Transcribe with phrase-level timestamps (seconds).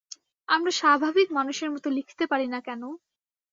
[0.49, 2.81] আমরা স্বাভাবিক মানুষের মতো লিখতে পারি না কেন?